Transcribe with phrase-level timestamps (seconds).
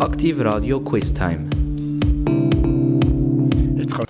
[0.00, 1.50] Aktiv Radio Quiz Time.
[3.76, 4.06] Jetzt kann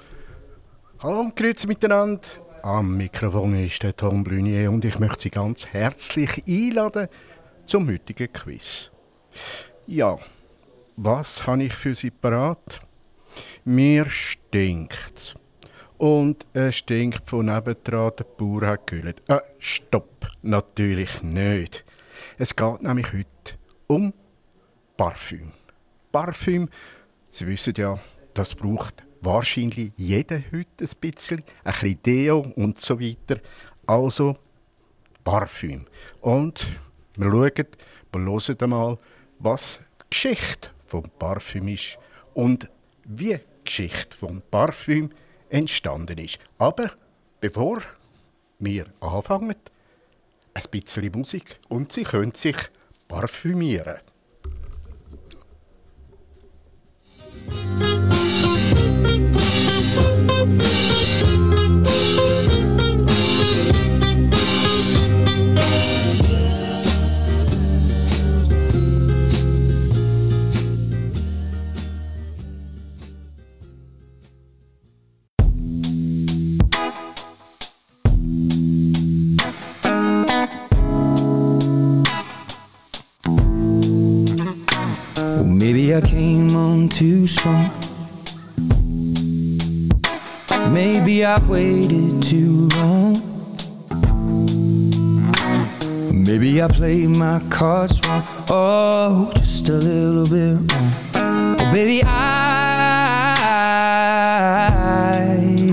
[0.99, 2.21] Hallo und grüezi miteinander.
[2.63, 7.09] Am Mikrofon ist der Tom Brunier und ich möchte Sie ganz herzlich einladen
[7.67, 8.91] zum heutigen Quiz.
[9.87, 10.19] Ja,
[10.97, 12.81] was habe ich für Sie parat?
[13.65, 15.37] Mir stinkt
[15.97, 19.23] Und es stinkt von nebendran, der Bauer hat gehüllt.
[19.29, 21.87] Äh, stopp, natürlich nicht.
[22.37, 24.13] Es geht nämlich heute um
[24.99, 25.53] Parfüm.
[26.13, 26.69] Parfüm,
[27.31, 27.99] Sie wissen ja,
[28.35, 31.45] das braucht wahrscheinlich jeder heute ein bisschen.
[31.65, 33.41] Ein bisschen Deo und so weiter.
[33.87, 34.37] Also
[35.25, 35.87] Parfüm.
[36.21, 36.67] Und
[37.17, 37.67] wir schauen,
[38.13, 38.99] wir hören einmal,
[39.39, 41.99] was die Geschichte vom Parfüm ist
[42.35, 42.69] und
[43.05, 45.11] wie die Geschichte vom Parfüm
[45.51, 46.39] entstanden ist.
[46.59, 46.93] Aber
[47.41, 47.83] bevor
[48.59, 49.57] wir anfangen,
[50.55, 52.57] ein bisschen Musik und Sie können sich
[53.07, 53.99] parfümieren.
[85.99, 86.38] I came
[86.89, 87.71] too strong.
[90.73, 93.17] Maybe I waited too long.
[96.13, 98.23] Maybe I played my cards wrong.
[98.51, 100.93] Oh, just a little bit wrong.
[101.15, 102.09] Oh, baby, I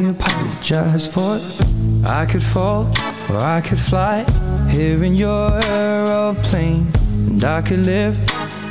[0.09, 1.63] apologize for it.
[2.07, 2.87] I could fall
[3.29, 4.25] or I could fly
[4.69, 6.91] here in your aeroplane,
[7.27, 8.17] and I could live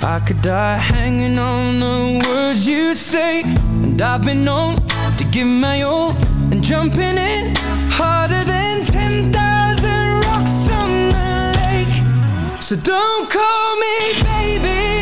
[0.04, 3.42] I could die hanging on the words you say.
[3.42, 6.10] And I've been known to give my all
[6.50, 7.54] And jumping in
[7.90, 12.62] harder than 10,000 rocks on the lake.
[12.62, 14.93] So don't call me baby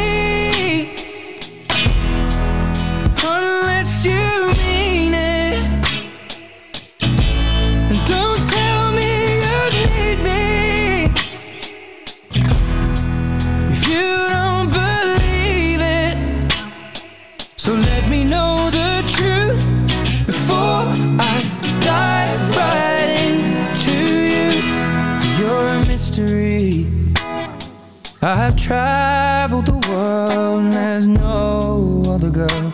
[28.24, 32.72] I've traveled the world and there's no other girl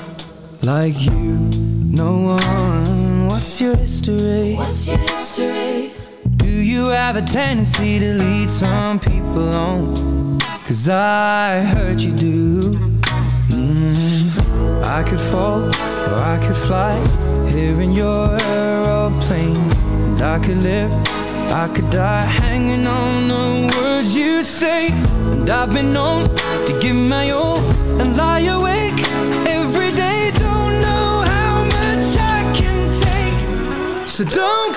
[0.63, 1.49] like you
[2.03, 4.57] No one What's your history?
[4.57, 5.93] What's your history?
[6.37, 10.39] Do you have a tendency to lead some people on?
[10.67, 12.61] Cause I heard you do.
[13.49, 14.85] Mm.
[14.85, 16.99] I could fall or I could fly
[17.49, 19.73] here in your aeroplane.
[19.73, 20.93] And I could live,
[21.51, 24.89] I could die hanging on the words you say.
[24.91, 26.29] And I've been known
[26.67, 27.59] to give my all
[28.01, 28.99] and lie awake
[29.47, 30.31] every day.
[30.39, 34.09] Don't know how much I can take.
[34.09, 34.77] So don't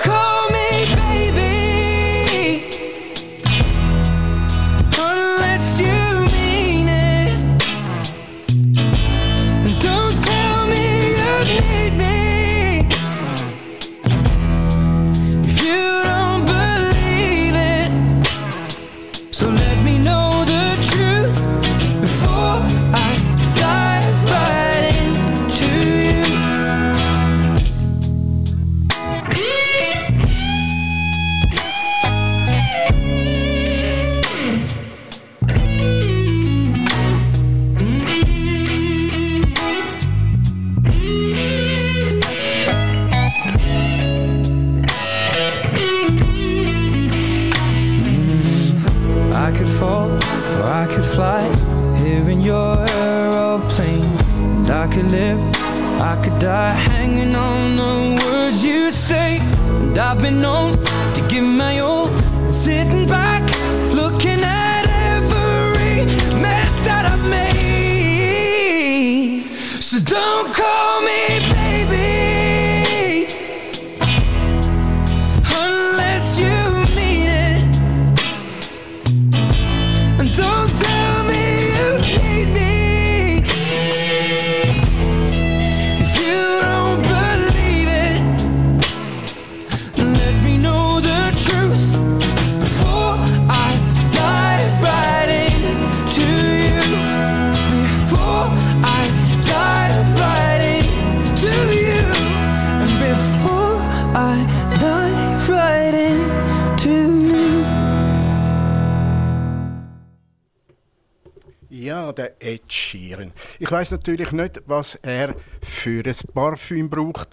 [114.02, 117.28] natürlich nicht, was er für ein Parfüm braucht.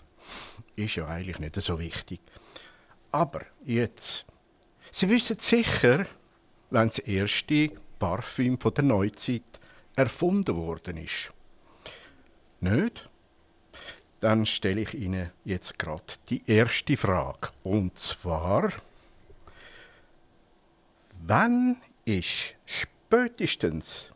[0.76, 2.20] Ist ja eigentlich nicht so wichtig.
[3.12, 4.26] Aber jetzt.
[4.92, 6.06] Sie wissen sicher,
[6.70, 9.44] wenn das erste Parfüm von der Neuzeit
[9.96, 11.32] erfunden worden ist.
[12.62, 13.10] Nicht?
[14.20, 17.50] Dann stelle ich Ihnen jetzt gerade die erste Frage.
[17.64, 18.72] Und zwar,
[21.26, 24.12] wann ist spätestens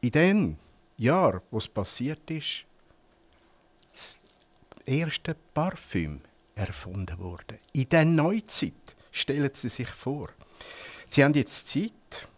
[0.00, 0.56] in dem
[0.98, 2.64] Jahr, wo es passiert ist,
[3.92, 4.16] das
[4.84, 6.20] erste Parfüm
[6.54, 7.58] erfunden worden.
[7.72, 8.72] In der Neuzeit.
[9.12, 10.28] Stellen Sie sich vor.
[11.08, 12.28] Sie haben jetzt Zeit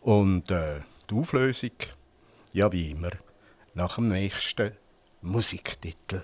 [0.00, 1.70] und äh, die Auflösung,
[2.52, 3.12] ja wie immer,
[3.72, 4.72] nach dem nächsten
[5.22, 6.22] Musiktitel.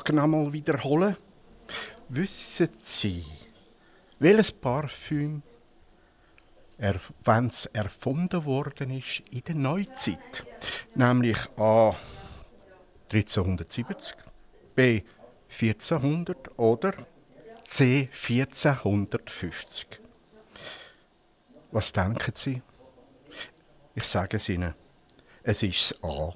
[0.00, 1.14] Frage nochmal wiederholen.
[2.08, 3.22] Wissen Sie,
[4.18, 5.42] welches Parfüm,
[6.78, 10.46] wenn es erfunden worden ist in der Neuzeit?
[10.94, 11.94] Nämlich A.
[13.12, 14.16] 1370,
[14.74, 15.02] B.
[15.50, 16.94] 1400 oder
[17.66, 18.08] C.
[18.10, 20.00] 1450.
[21.72, 22.62] Was denken Sie?
[23.94, 24.74] Ich sage es Ihnen.
[25.42, 26.32] Es ist A.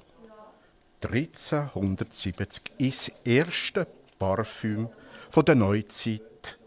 [1.03, 3.87] 1370 ist das erste
[4.17, 4.89] Parfüm
[5.35, 6.57] der Neuzeit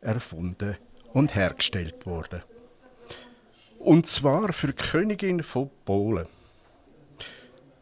[0.00, 0.76] erfunden
[1.12, 2.42] und hergestellt worden.
[3.78, 6.26] Und zwar für die Königin von Polen.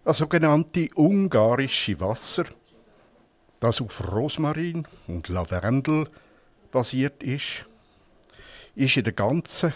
[0.05, 2.45] Das sogenannte ungarische Wasser,
[3.61, 6.09] das auf Rosmarin und Lavendel
[6.73, 7.65] basiert ist,
[8.75, 9.73] ist in der ganzen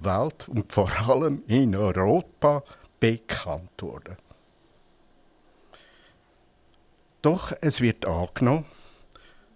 [0.00, 2.64] Welt und vor allem in Europa
[2.98, 4.16] bekannt worden.
[7.22, 8.64] Doch es wird angenommen,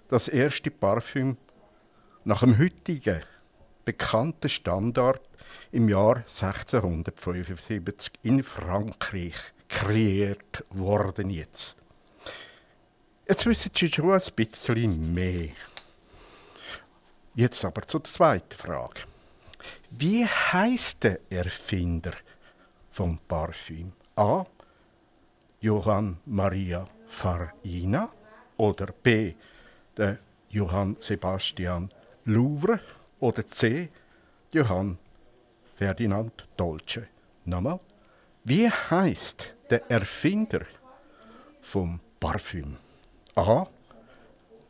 [0.09, 1.37] das erste Parfüm
[2.25, 3.23] nach dem heutigen
[3.85, 5.21] bekannten Standard
[5.71, 9.37] im Jahr 1675 in Frankreich
[9.69, 11.77] kreiert worden jetzt.
[13.29, 15.51] Jetzt wissen Sie schon ein bisschen mehr.
[17.35, 19.03] Jetzt aber zur zweiten Frage.
[19.91, 22.13] Wie heißt der Erfinder
[22.91, 23.93] vom Parfüm?
[24.17, 24.45] A.
[25.61, 28.09] Johann Maria Farina
[28.57, 29.35] oder B.
[29.97, 31.91] der Johann Sebastian
[32.25, 32.81] Louvre
[33.21, 33.91] oder C.
[34.51, 34.99] Johann
[35.77, 37.07] Ferdinand Dolce.
[37.45, 37.81] Nochmal.
[38.45, 40.63] Wie heißt der Erfinder
[41.61, 42.77] vom Parfüm?
[43.37, 43.67] A.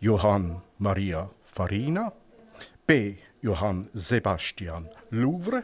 [0.00, 2.12] Johann Maria Farina,
[2.86, 3.16] B.
[3.40, 5.62] Johann Sebastian Louvre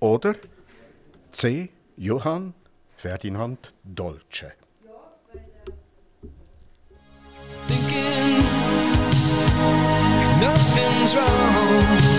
[0.00, 0.34] oder
[1.30, 1.70] C.
[1.96, 2.54] Johann
[2.96, 4.52] Ferdinand Dolce.
[10.44, 12.13] Nothing's wrong.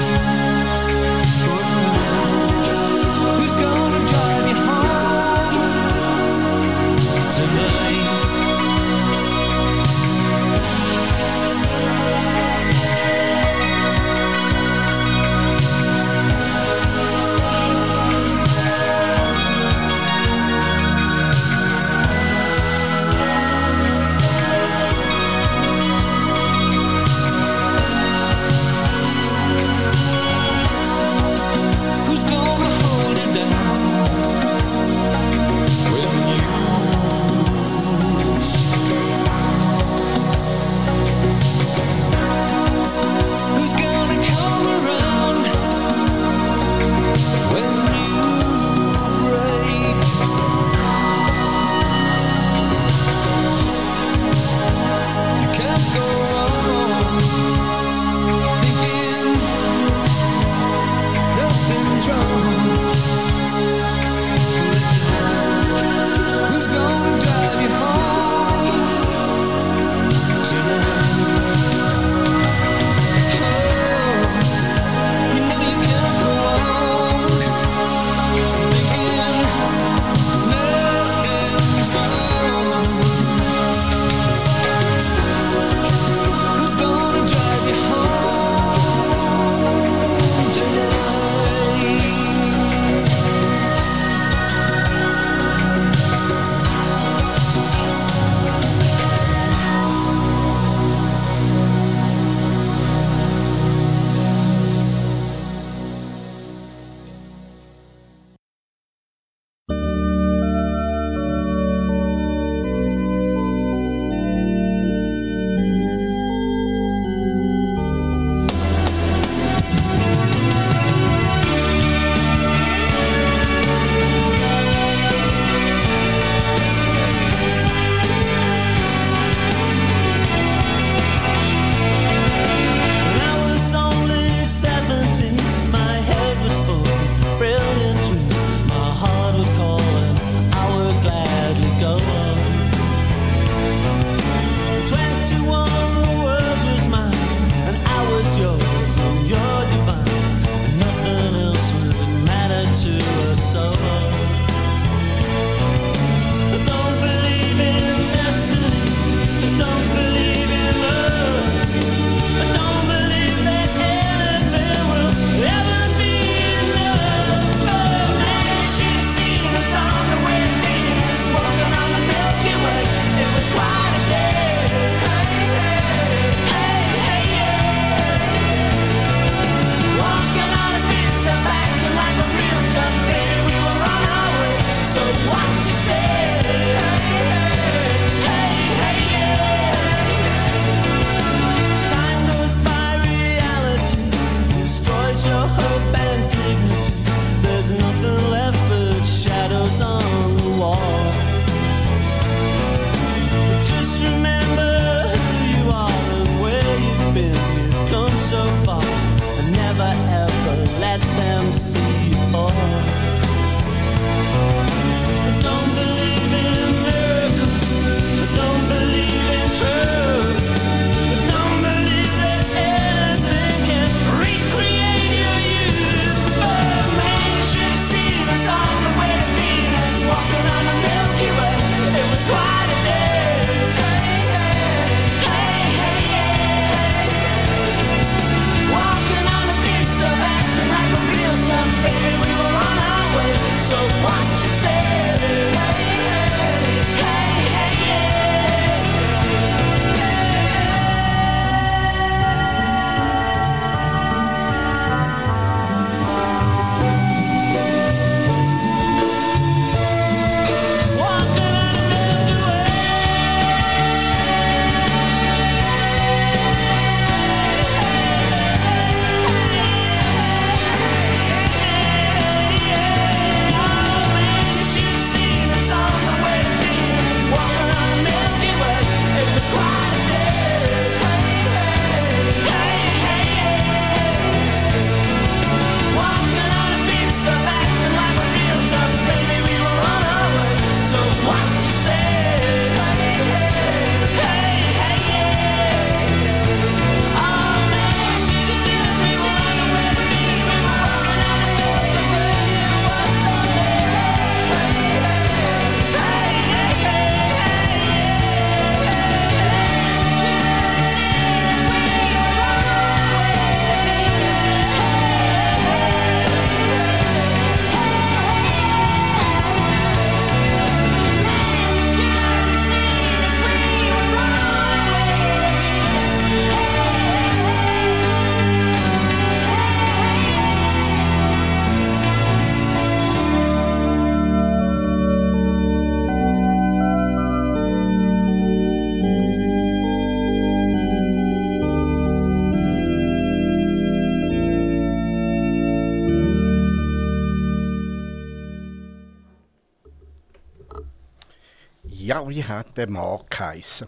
[352.30, 353.88] Wie hat der Mann geheissen?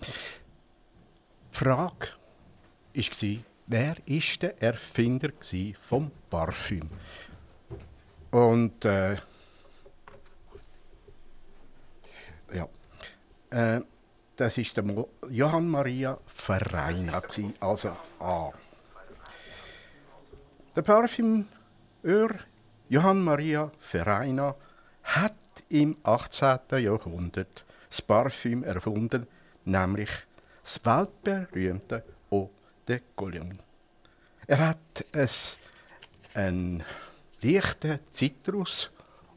[0.00, 2.08] Die Frage
[2.94, 5.30] war, wer war der Erfinder
[5.88, 6.88] vom Parfüm?
[8.30, 9.16] Und äh,
[12.54, 12.68] ja,
[13.50, 13.80] äh,
[14.36, 17.22] das ist der Mo Johann Maria Ferreina,
[17.60, 18.50] also A.
[20.74, 21.44] Der Parfümeur
[22.88, 24.54] Johann Maria Ferreina
[25.02, 25.34] hat
[25.72, 26.58] im 18.
[26.78, 29.26] Jahrhundert das Parfüm erfunden,
[29.64, 30.10] nämlich
[30.62, 32.50] das weltberühmte Eau
[32.86, 33.58] de Cologne.
[34.46, 35.56] Er hat es
[36.34, 36.84] einen
[37.40, 38.90] leichten Zitrus-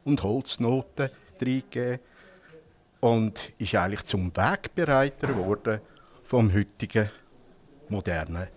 [0.04, 2.00] und Holznoten reingegeben
[3.00, 5.80] und ist eigentlich zum Wegbereiter geworden
[6.24, 7.10] vom heutigen
[7.88, 8.48] modernen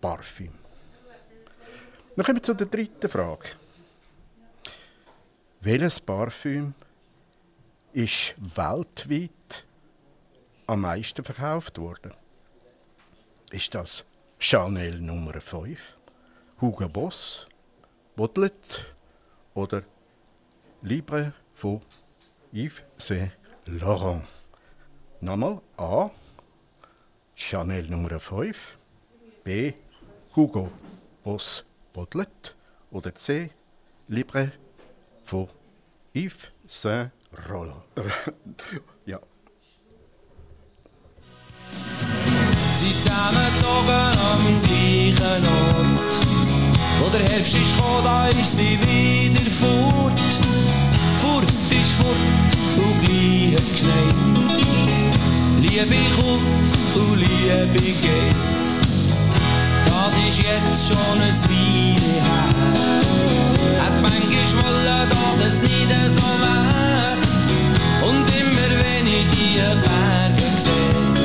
[0.00, 0.52] Parfüm.
[2.16, 3.48] Dann kommen wir zu der dritten Frage.
[5.60, 6.74] Welches Parfüm
[7.92, 9.64] ist weltweit
[10.66, 12.12] am meisten verkauft worden.
[13.50, 14.04] Ist das
[14.38, 15.78] Chanel Nummer 5,
[16.60, 17.48] Hugo Boss,
[18.14, 18.52] Baudelaire
[19.54, 19.82] oder
[20.82, 21.80] Libre von
[22.52, 23.32] Yves Saint
[23.64, 24.24] Laurent?
[25.20, 26.10] Nochmal A.
[27.34, 28.78] Chanel Nummer 5,
[29.44, 29.72] B.
[30.36, 30.70] Hugo
[31.24, 32.30] Boss Baudelaire
[32.90, 33.50] oder C.
[34.08, 34.52] Libre
[35.24, 35.48] von
[36.14, 37.10] Yves Saint
[37.48, 37.84] Roller.
[39.06, 39.18] ja.
[42.74, 46.18] Sie zusammengezogen am gleichen Ort.
[47.00, 50.20] Wo der Herbst ist gekommen, da ist sie wieder fort.
[51.20, 52.16] Fort ist fort
[52.76, 54.28] und gleich hat es geschneit.
[55.60, 58.36] Liebe kommt und Liebe geht.
[59.86, 63.00] Das ist jetzt schon ein Weile her.
[63.82, 66.77] Hat manchmal wollen, dass es nicht so wäre
[68.08, 71.17] und immer wenn ich die Berge sehe,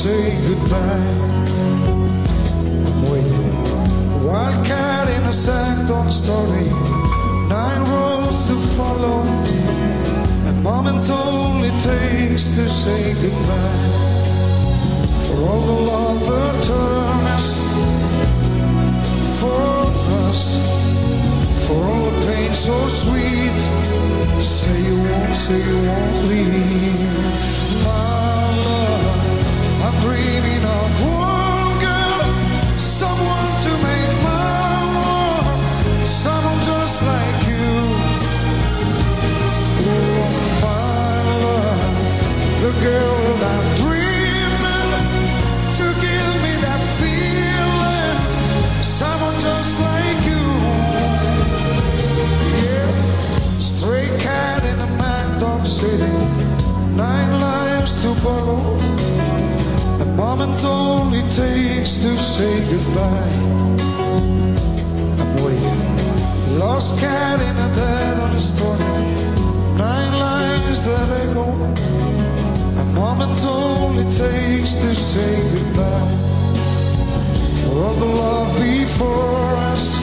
[0.00, 1.14] say goodbye.
[2.88, 3.52] I'm waiting,
[4.24, 6.68] wildcat in a sad dog story,
[7.52, 9.20] nine roads to follow.
[10.52, 13.88] A moment only takes to say goodbye.
[15.24, 16.26] For all the love
[16.68, 17.48] turned us,
[19.38, 19.84] for
[20.28, 20.42] us
[21.66, 23.60] for all the pain so sweet.
[24.40, 27.50] Say you won't, say you won't leave.
[27.84, 28.19] My
[29.98, 31.19] Dreaming of
[60.62, 63.36] moment only takes to say goodbye.
[65.20, 68.78] I'm waiting, lost cat in a dead on the story,
[69.78, 71.46] nine lives that echo.
[72.80, 76.16] A moment only takes to say goodbye.
[77.60, 80.00] For all the love before us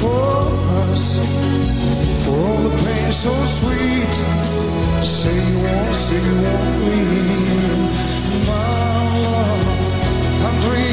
[0.00, 0.44] for
[0.92, 1.18] us,
[2.24, 4.14] for all the pain so sweet.
[5.02, 7.77] Say you won't, say you won't leave.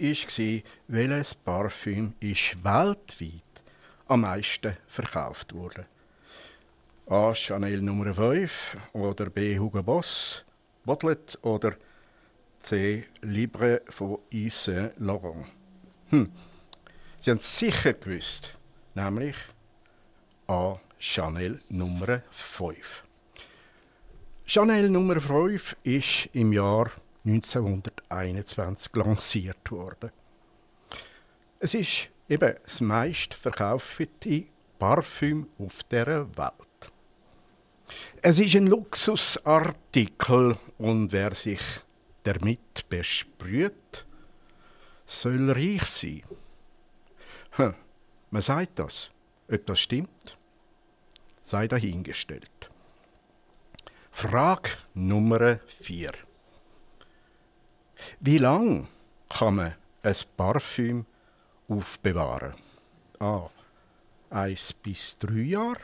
[0.00, 3.42] war, welches Parfüm ist weltweit
[4.06, 5.84] am meisten verkauft worden?
[7.06, 7.34] A.
[7.34, 9.58] Chanel Nummer 5 oder B.
[9.58, 10.44] Hugo Boss,
[10.84, 11.74] Bottlet oder
[12.60, 13.04] C.
[13.22, 15.46] Libre von Yves Saint Laurent.
[16.10, 16.30] Hm.
[17.18, 18.54] Sie haben es sicher gewusst,
[18.94, 19.36] nämlich
[20.46, 20.78] A.
[20.98, 23.04] Chanel Nummer 5.
[24.46, 26.90] Chanel Nummer 5 ist im Jahr
[27.24, 30.10] 1921 lanciert worden.
[31.58, 34.08] Es ist eben das meistverkaufte
[34.78, 36.92] Parfüm auf der Welt.
[38.22, 41.60] Es ist ein Luxusartikel und wer sich
[42.22, 44.06] damit besprüht,
[45.04, 46.22] soll reich sein.
[47.52, 47.74] Hm,
[48.30, 49.10] man sagt das.
[49.52, 50.38] Ob das stimmt,
[51.42, 52.70] sei dahingestellt.
[54.12, 56.12] Frage Nummer 4.
[58.22, 58.86] Wie lang
[59.30, 61.06] kann man ein Parfüm
[61.70, 62.52] aufbewahren?
[63.18, 63.48] A.
[64.28, 65.80] 1 bis 3 Jahre.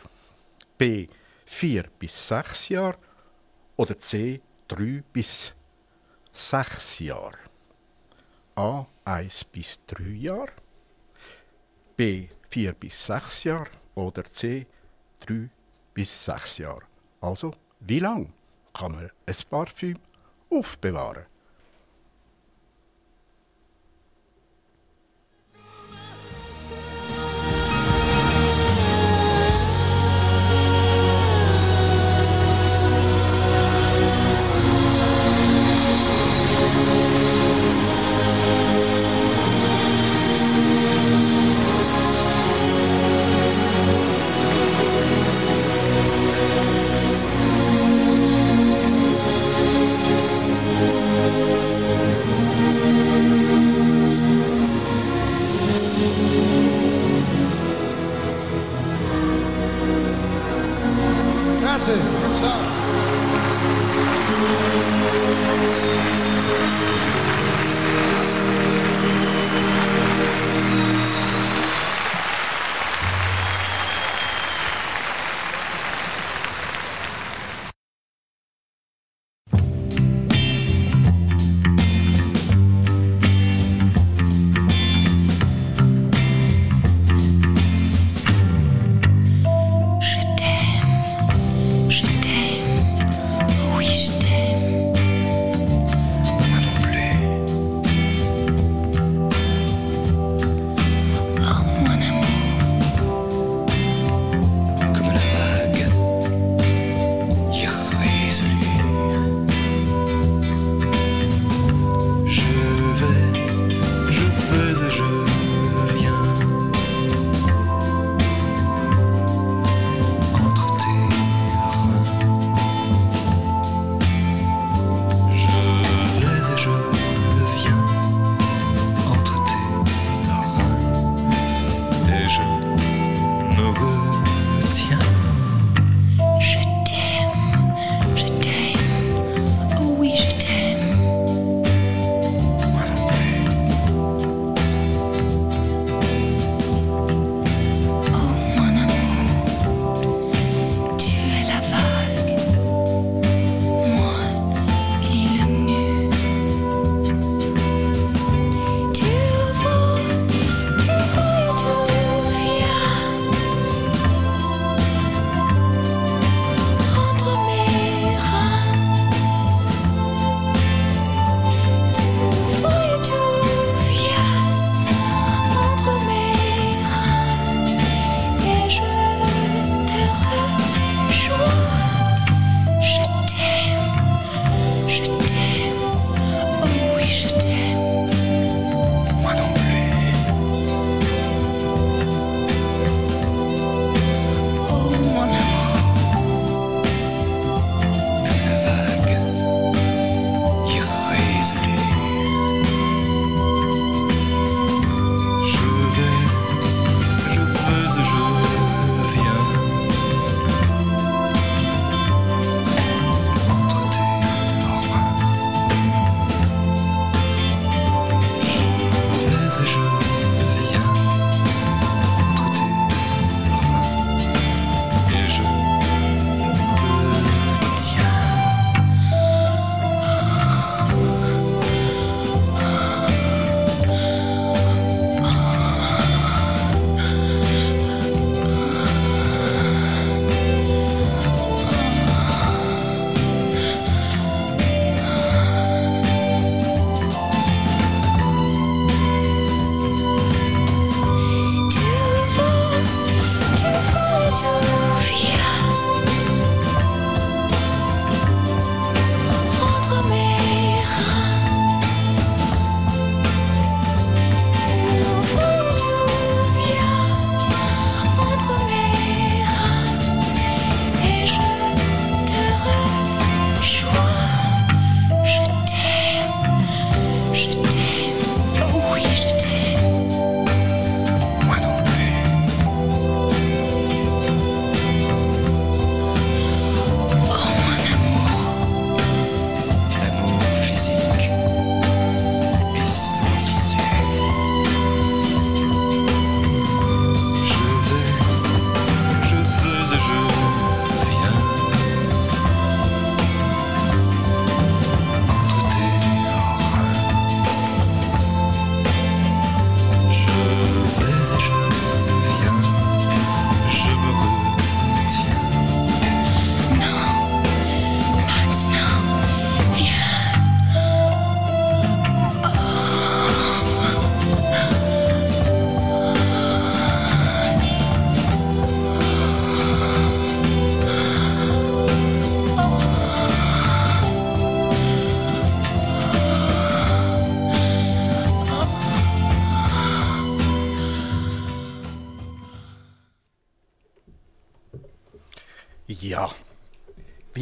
[0.77, 1.07] B.
[1.47, 2.99] 4 bis 6 Jahre.
[3.77, 4.43] Oder C.
[4.69, 5.55] 3 bis
[6.35, 7.39] 6 Jahre.
[8.55, 8.85] A.
[9.07, 10.53] 1 bis 3 Jahre.
[11.97, 12.29] B.
[12.51, 13.71] 4 bis 6 Jahre.
[13.95, 14.67] Oder C.
[15.21, 15.49] 3
[15.95, 16.83] bis 6 Jahre.
[17.19, 18.35] Also, wie lang
[18.75, 19.99] kann man ein Parfüm
[20.51, 21.25] aufbewahren?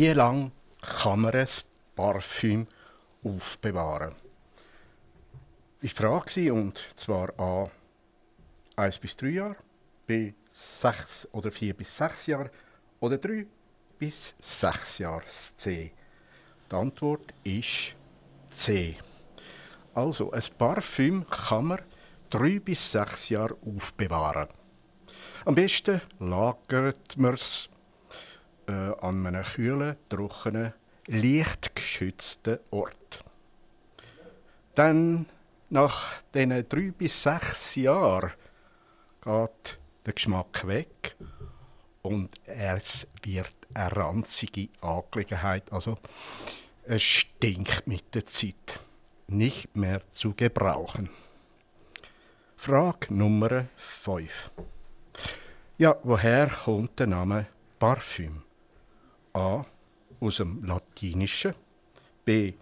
[0.04, 0.50] Wie lange
[0.82, 1.48] kann man ein
[1.96, 2.66] Parfüm
[3.22, 4.14] aufbewahren?
[5.80, 7.70] Ich frage sie und zwar A
[8.76, 9.56] 1 bis 3 Jahre,
[10.06, 12.50] B 6 oder 4 bis 6 Jahre
[13.00, 13.46] oder 3
[13.98, 15.24] bis 6 Jahre
[15.56, 15.90] C.
[16.70, 17.96] Die Antwort ist
[18.50, 18.98] C.
[19.94, 21.80] Also, ein Parfüm kann man
[22.28, 24.48] 3 bis 6 Jahre aufbewahren.
[25.46, 27.70] Am besten lagert man es
[28.66, 30.72] äh, an einem kühlen, trockenen,
[31.06, 33.24] lichtgeschützten Ort.
[34.74, 35.26] Dann,
[35.70, 38.32] nach diesen 3 bis 6 Jahren,
[39.22, 41.16] geht der Geschmack weg
[42.02, 45.72] und es wird eine ranzige Angelegenheit.
[45.72, 45.96] Also,
[46.84, 48.80] es stinkt mit der Zeit.
[49.26, 51.08] Nicht mehr zu gebrauchen.
[52.56, 54.50] Frage Nummer 5.
[55.78, 57.46] Ja, woher kommt der Name
[57.78, 58.43] Parfüm?
[59.34, 59.64] A.
[60.20, 61.54] Aus dem Latinischen.
[62.24, 62.54] B.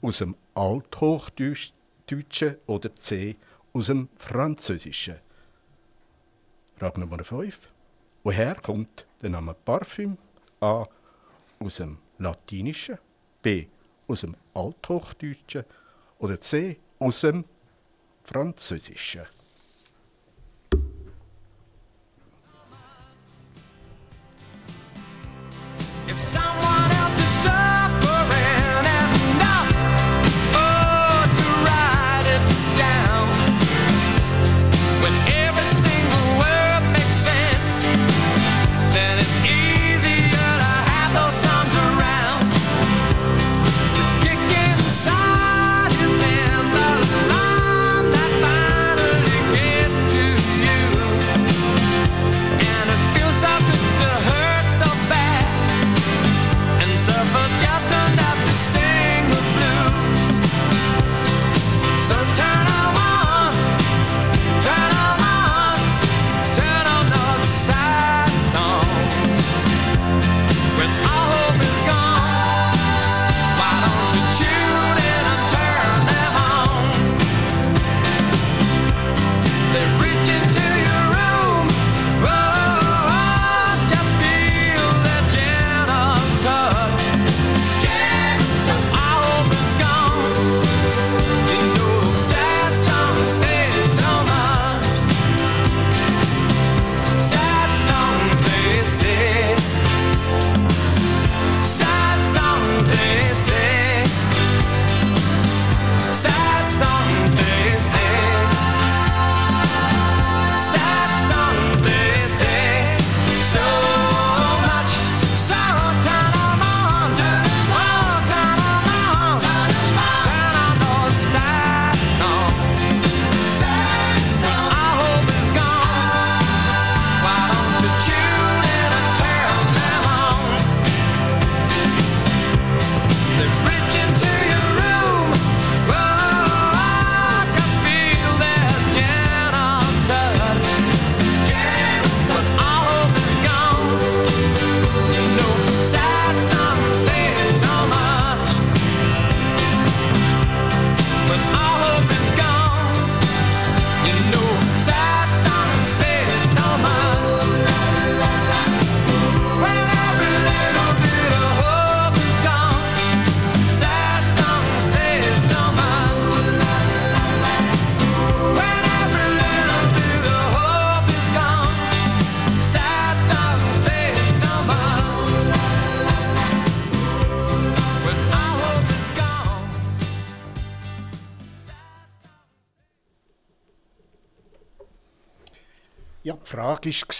[0.00, 2.56] Aus dem Althochdeutschen.
[2.66, 3.36] Oder C.
[3.72, 5.16] Aus dem Französischen.
[6.76, 7.58] Frage Nummer 5.
[8.22, 10.16] Woher kommt der Name Parfüm?
[10.60, 10.86] A.
[11.58, 12.98] Aus dem Latinischen.
[13.42, 13.66] B.
[14.06, 15.64] Aus dem Althochdeutschen.
[16.20, 16.78] Oder C.
[17.00, 17.44] Aus dem
[18.22, 19.26] Französischen.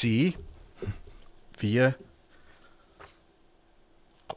[0.02, 0.32] War,
[1.58, 1.94] wie,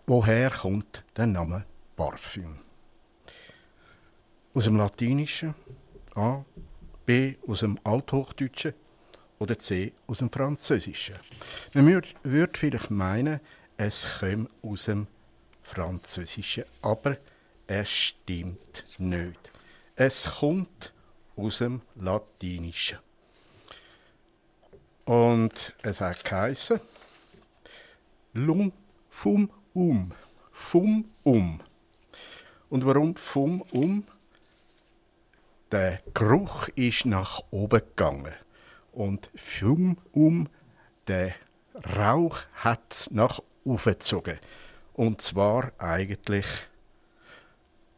[0.05, 2.59] woher kommt der Name Parfüm?
[4.53, 5.55] Aus dem Latinischen,
[6.15, 6.43] A,
[7.05, 8.73] B, aus dem Althochdeutschen
[9.39, 11.15] oder C, aus dem Französischen.
[11.73, 13.39] Man würde würd vielleicht meinen,
[13.77, 15.07] es käme aus dem
[15.61, 17.17] Französischen, aber
[17.67, 19.51] es stimmt nicht.
[19.95, 20.93] Es kommt
[21.37, 22.99] aus dem Latinischen.
[25.05, 26.79] Und es hat geheißen,
[28.33, 28.71] Lum
[29.09, 30.11] fum um.
[30.51, 31.59] Fum um.
[32.69, 34.05] Und warum fum um?
[35.71, 38.33] Der Geruch ist nach oben gegangen.
[38.91, 40.47] Und fum um,
[41.07, 41.35] der
[41.97, 44.39] Rauch hat es nach oben gezogen.
[44.93, 46.45] Und zwar eigentlich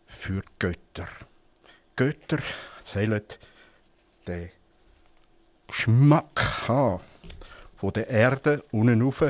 [0.08, 1.08] für Götter.
[1.96, 2.40] Götter
[2.82, 3.24] sollen
[4.28, 4.52] den
[5.76, 7.02] Geschmack haben
[7.76, 9.22] von der Erde unten rauf,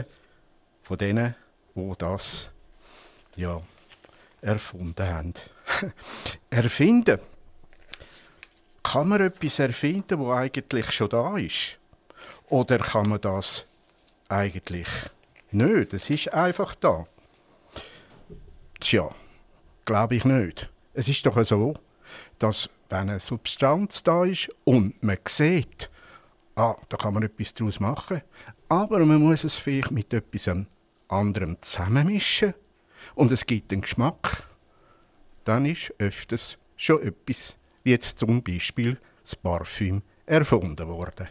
[0.84, 1.34] von denen,
[1.74, 2.52] wo das
[3.36, 3.60] ja,
[4.42, 5.34] erfunden haben.
[6.52, 7.20] Erfinden.
[8.84, 11.80] Kann man etwas erfinden, wo eigentlich schon da ist?
[12.50, 13.66] Oder kann man das
[14.30, 14.88] eigentlich
[15.50, 15.94] nicht?
[15.94, 17.08] Es ist einfach da.
[18.80, 19.10] Tja,
[19.84, 20.70] glaube ich nicht.
[20.94, 21.74] Es ist doch so,
[22.38, 25.90] dass wenn eine Substanz da ist und man sieht,
[26.56, 28.22] ah, da kann man etwas daraus machen,
[28.70, 30.50] aber man muss es vielleicht mit etwas
[31.08, 32.54] anderem zusammenmischen
[33.14, 34.44] und es gibt einen Geschmack,
[35.44, 41.28] dann ist öfters schon etwas, wie jetzt zum Beispiel das Parfüm, erfunden worden.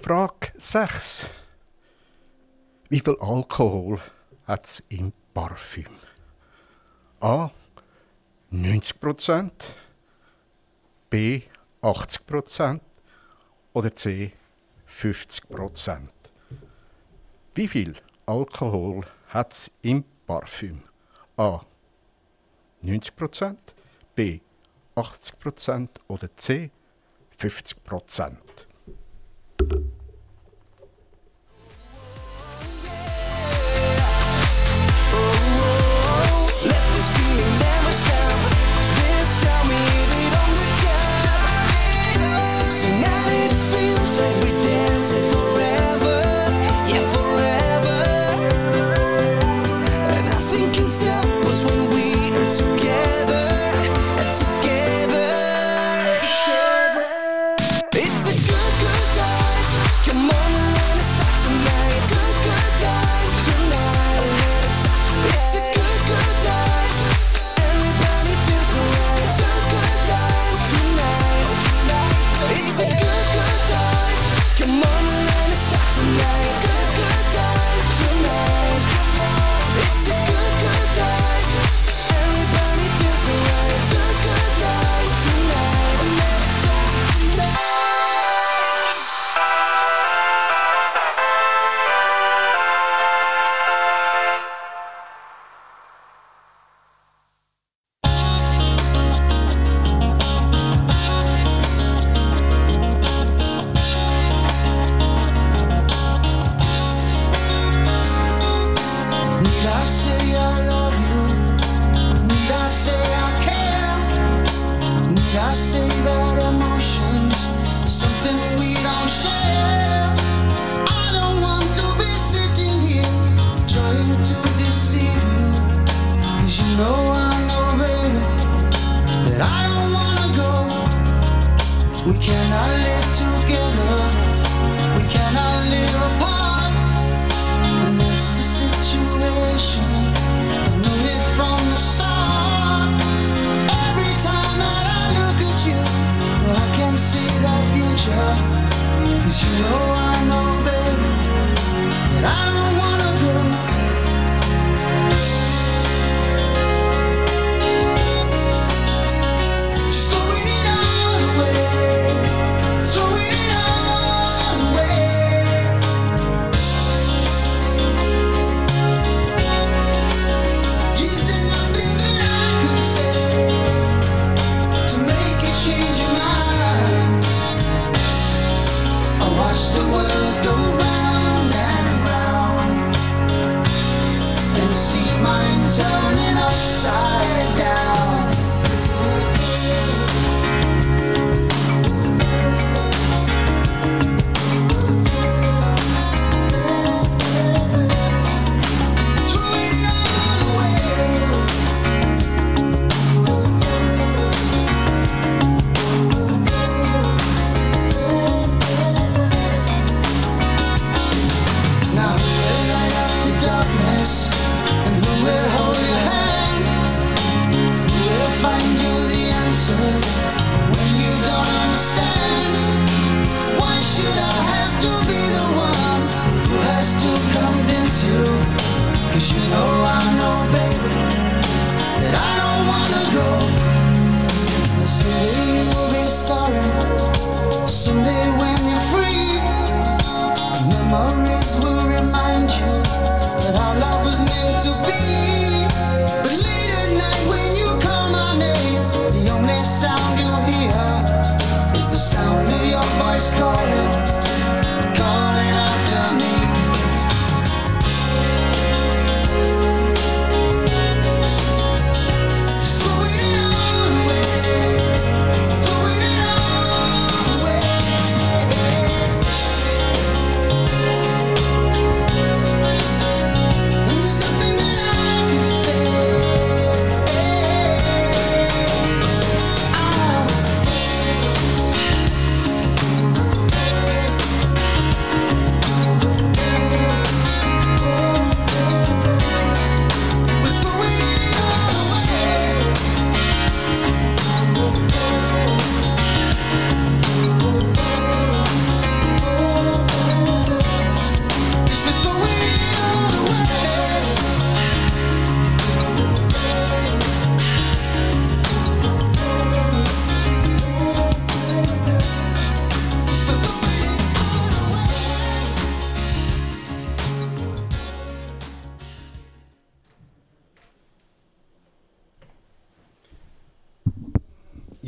[0.00, 1.26] Frage 6.
[2.88, 4.00] Wie viel Alkohol
[4.46, 5.86] hat es im Parfüm?
[7.20, 7.50] A.
[8.52, 9.50] 90%
[11.08, 11.42] B.
[11.80, 12.91] 80
[13.72, 14.32] oder C.
[14.88, 16.08] 50%
[17.54, 17.94] Wie viel
[18.26, 20.82] Alkohol hat es im Parfüm?
[21.36, 21.60] A.
[22.82, 23.56] 90%
[24.14, 24.40] B.
[24.94, 26.70] 80% oder C.
[27.38, 29.91] 50 memories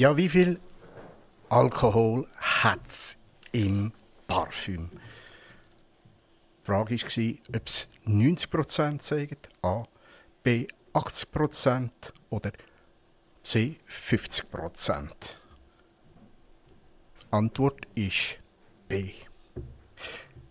[0.05, 0.61] Ja, wie viel
[1.49, 3.17] Alkohol hat es
[3.53, 3.91] im
[4.27, 4.91] Parfüm?
[6.61, 9.85] Die Frage war, ob es 90% sagen, A,
[10.43, 11.89] B 80%
[12.29, 12.53] oder
[13.43, 15.09] C 50%.
[17.31, 18.41] Antwort ist
[18.87, 19.11] B.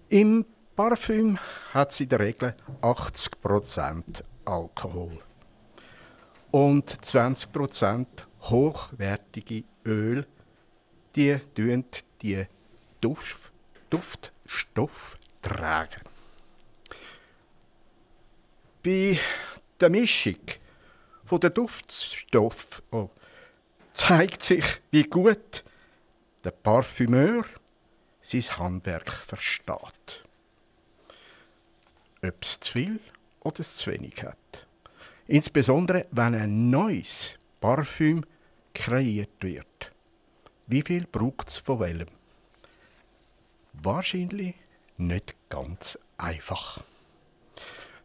[0.10, 1.38] Im Parfüm
[1.76, 5.20] hat sie in der Regel 80% Alkohol
[6.50, 8.08] und 20%
[8.50, 10.26] hochwertige Öl,
[11.16, 11.86] die tun
[12.22, 12.46] die
[13.00, 13.52] Duft,
[13.90, 16.02] Duftstoff tragen.
[18.82, 19.20] Bei
[19.80, 20.40] der Mischung
[21.26, 23.10] von der Duftstoff oh,
[23.94, 25.64] zeigt sich, wie gut
[26.44, 27.46] der Parfümeur
[28.22, 30.24] sein Handwerk versteht.
[32.22, 33.00] Ob es zu viel
[33.42, 34.68] oder zu wenig hat.
[35.28, 38.26] Insbesondere, wenn ein neues Parfüm
[38.74, 39.92] kreiert wird.
[40.68, 42.08] Wie viel braucht es von welchem?
[43.74, 44.56] Wahrscheinlich
[44.98, 46.84] nicht ganz einfach.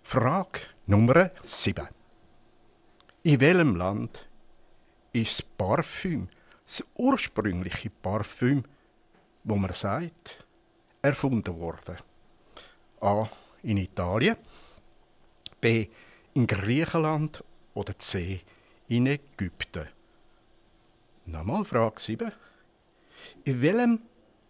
[0.03, 1.87] Frage Nummer 7.
[3.23, 4.29] In welchem Land
[5.12, 6.29] ist das Parfüm,
[6.66, 8.64] das ursprüngliche Parfüm,
[9.45, 10.47] wo man sagt,
[11.03, 11.97] erfunden worden?
[13.01, 13.29] A.
[13.62, 14.37] In Italien,
[15.61, 15.89] B.
[16.35, 17.43] In Griechenland
[17.75, 18.41] oder C.
[18.89, 19.89] In Ägypten.
[21.31, 22.33] Nochmal Frage 7.
[23.45, 24.01] In welchem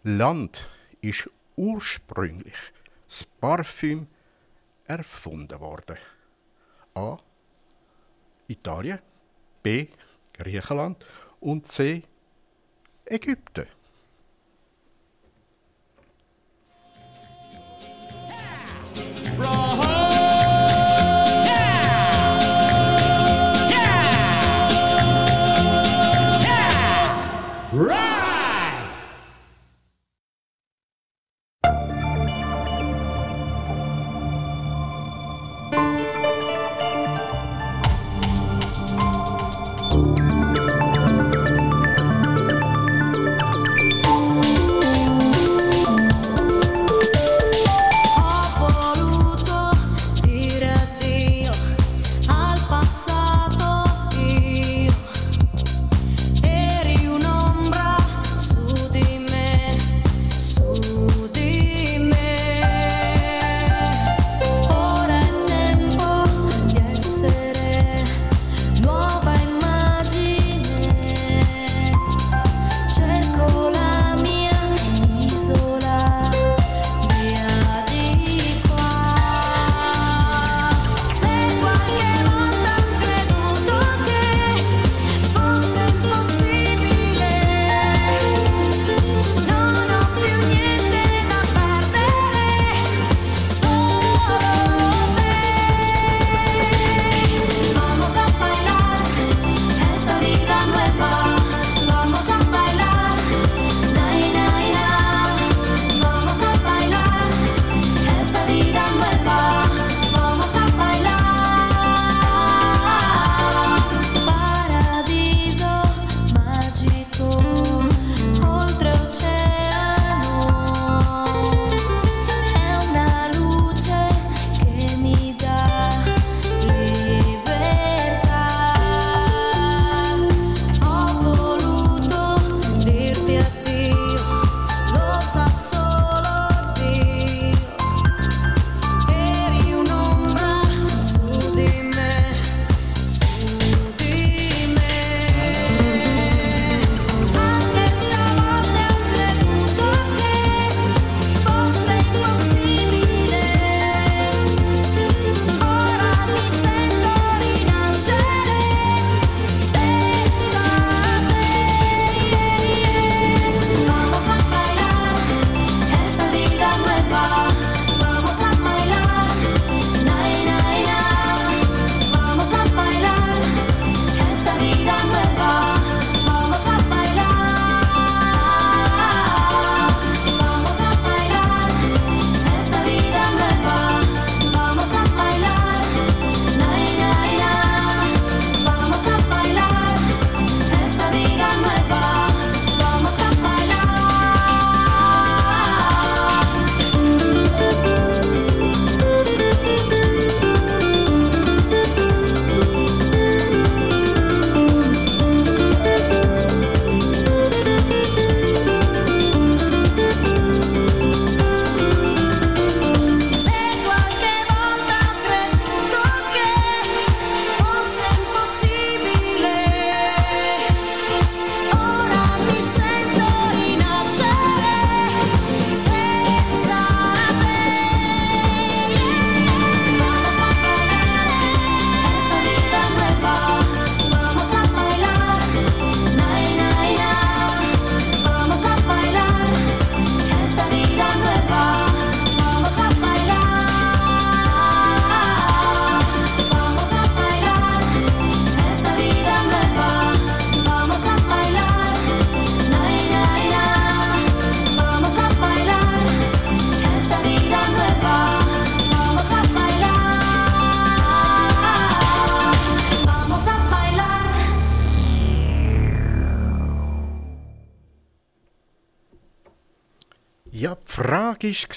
[0.03, 0.65] Land
[1.01, 2.71] ist ursprünglich
[3.05, 4.07] das Parfüm
[4.85, 5.97] erfunden worden?
[6.93, 7.17] A.
[8.47, 8.99] Italien,
[9.61, 9.87] B.
[10.31, 11.05] Griechenland
[11.41, 12.03] und C.
[13.05, 13.67] Ägypten.
[19.37, 19.68] Ja.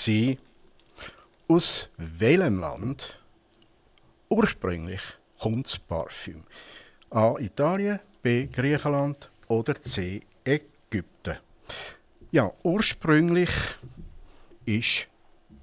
[0.09, 0.37] War,
[1.49, 3.21] aus welchem Land
[4.29, 5.03] ursprünglich
[5.39, 6.45] kommt das Parfüm?
[7.11, 7.35] A.
[7.39, 8.47] Italien, B.
[8.47, 10.23] Griechenland oder C.
[10.45, 11.37] Ägypten?
[12.31, 13.51] Ja, ursprünglich
[14.65, 15.09] ist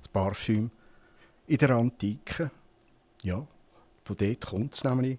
[0.02, 0.70] das Parfüm
[1.48, 2.52] in der Antike,
[3.24, 3.46] ja,
[4.04, 5.18] von dort kommt es nämlich,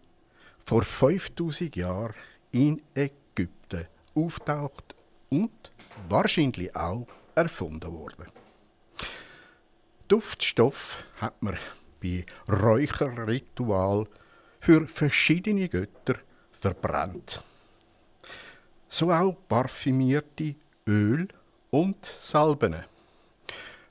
[0.64, 2.14] vor 5000 Jahren
[2.52, 4.94] in Ägypten auftaucht
[5.30, 5.72] und
[6.08, 8.39] wahrscheinlich auch erfunden worden.
[10.10, 11.56] Duftstoff hat man
[12.02, 14.08] bei Räucherritual
[14.58, 16.16] für verschiedene Götter
[16.50, 17.40] verbrannt.
[18.88, 21.28] So auch parfümierte Öl
[21.70, 22.74] und Salben.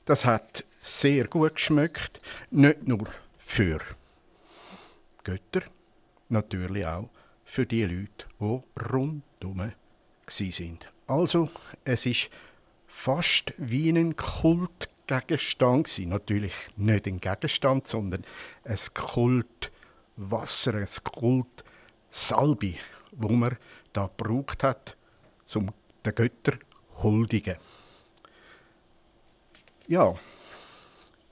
[0.04, 3.08] Das hat sehr gut geschmeckt, nicht nur
[3.38, 3.80] für
[5.24, 5.62] Götter,
[6.28, 7.08] natürlich auch
[7.46, 9.72] für die Leute, die rundum
[10.28, 10.92] sind.
[11.06, 11.48] Also,
[11.84, 12.28] es ist
[12.86, 14.16] fast wie ein
[15.10, 16.08] Kultgegenstand gewesen.
[16.10, 18.24] Natürlich nicht ein Gegenstand, sondern
[18.64, 22.74] ein Kultwasser, ein Kultsalbe,
[23.12, 23.56] wo man
[23.92, 24.96] da gebraucht hat,
[25.54, 25.72] um
[26.04, 26.58] den Götter
[27.02, 27.56] huldigen.
[29.88, 30.14] Ja,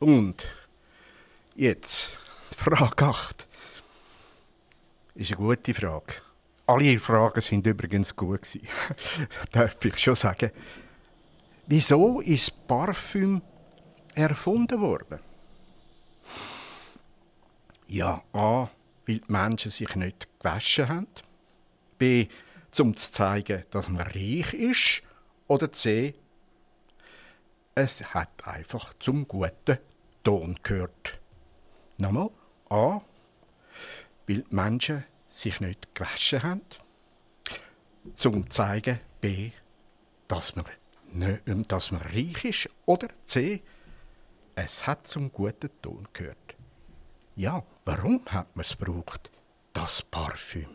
[0.00, 0.44] und
[1.54, 2.16] jetzt
[2.56, 3.46] Frage 8.
[5.14, 6.14] Ist eine gute Frage.
[6.66, 8.40] Alle Fragen sind übrigens gut.
[9.52, 10.50] Darf ich schon sagen.
[11.66, 13.40] Wieso ist Parfüm
[14.18, 15.20] erfunden worden?
[17.86, 18.68] Ja, A,
[19.06, 21.06] weil die Menschen sich nicht gewaschen haben.
[21.98, 22.28] B,
[22.78, 25.02] um zu zeigen, dass man reich ist.
[25.46, 26.14] Oder C,
[27.74, 29.78] es hat einfach zum guten
[30.22, 31.18] Ton gehört.
[31.96, 32.30] Nochmal,
[32.68, 33.00] A,
[34.26, 36.60] weil die Menschen sich nicht gewaschen haben,
[38.14, 39.52] zum zeigen, B,
[40.26, 40.66] dass man,
[41.12, 43.62] nicht, dass man reich ist, oder C,
[44.64, 46.56] es hat zum guten Ton gehört.
[47.36, 49.30] Ja, warum hat man es gebraucht,
[49.72, 50.74] das Parfüm?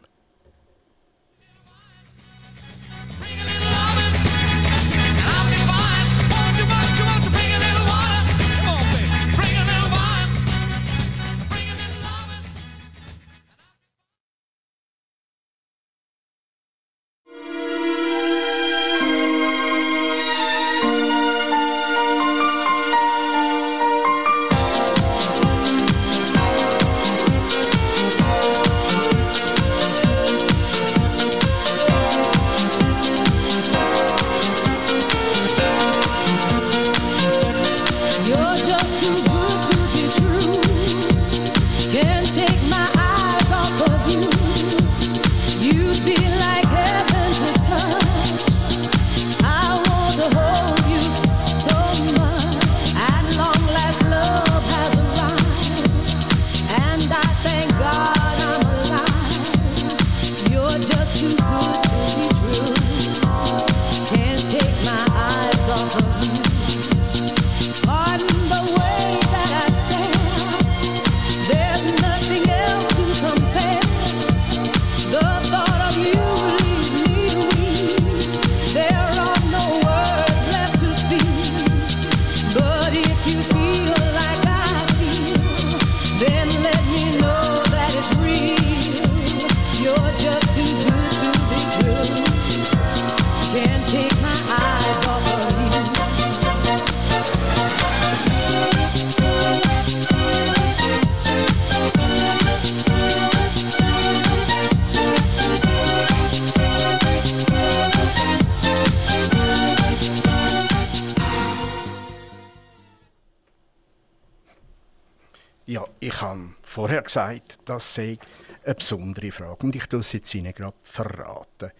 [117.04, 118.18] Gesagt, das sei
[118.64, 119.66] eine besondere Frage.
[119.66, 121.72] Und ich tue es jetzt Ihnen gerade verraten.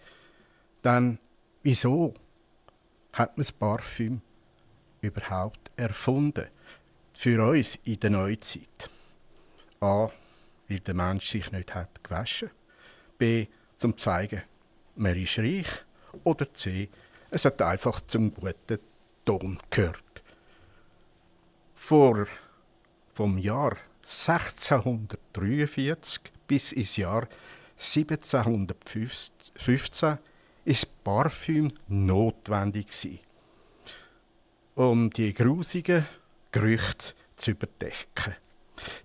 [0.82, 1.18] Denn
[1.62, 2.14] wieso
[3.12, 4.20] hat man das Parfüm
[5.00, 6.48] überhaupt erfunden?
[7.14, 8.90] Für uns in der Neuzeit.
[9.80, 10.08] A.
[10.68, 12.50] Weil der Mensch sich nicht hat gewaschen.
[13.18, 13.46] B.
[13.76, 14.42] Zum zu zeigen,
[14.96, 15.66] man ist reich.
[16.24, 16.88] Oder C.
[17.30, 18.78] Es hat einfach zum guten
[19.24, 19.98] Ton gehört.
[21.74, 22.26] Vor
[23.14, 27.26] vom Jahr 1643 bis ins Jahr
[27.78, 30.18] 1715
[30.64, 33.20] ist Parfüm notwendig gewesen,
[34.74, 36.06] um die grusigen
[36.52, 38.34] Gerüchte zu überdecken.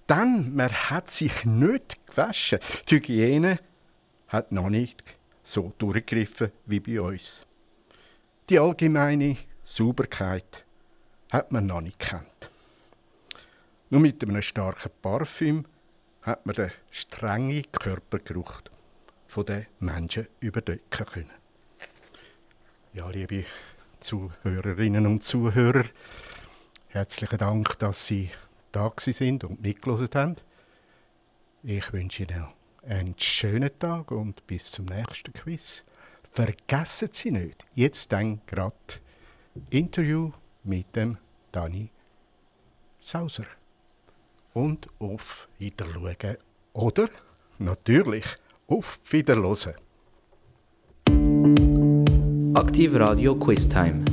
[0.08, 2.58] Dann, man hat sich nicht gewaschen.
[2.88, 3.60] Die Hygiene
[4.28, 5.04] hat noch nicht
[5.44, 7.46] so durchgegriffen wie bei uns.
[8.50, 10.66] Die allgemeine Sauberkeit
[11.32, 12.49] hat man noch nicht kennt.
[13.92, 15.66] Nur mit einem starken Parfüm
[16.22, 18.62] hat man den strengen Körpergeruch
[19.48, 21.32] der Menschen überdecken können.
[22.94, 23.46] Ja, liebe
[24.00, 25.86] Zuhörerinnen und Zuhörer,
[26.90, 28.30] herzlichen Dank, dass Sie
[28.72, 30.36] da sind und mitgelesen haben.
[31.64, 32.46] Ich wünsche Ihnen
[32.84, 35.84] einen schönen Tag und bis zum nächsten Quiz.
[36.32, 38.76] Vergessen Sie nicht, jetzt dann gerade
[39.72, 40.32] Interview
[40.64, 41.18] mit dem
[41.52, 41.90] Dani
[43.00, 43.46] Sauser.
[44.54, 46.38] Und auf Wiederschauen
[46.74, 47.10] oder
[47.60, 48.26] natürlich
[48.68, 49.76] auf Wiederhören.
[52.56, 54.09] Aktiv Radio Quiz Time.